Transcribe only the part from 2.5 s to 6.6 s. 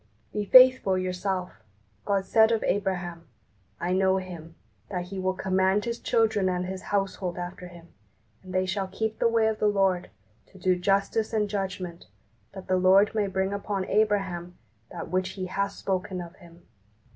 of Abraham, "I know him, that he will command his children